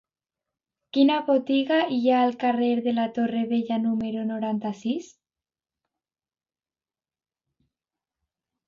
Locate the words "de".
2.89-2.95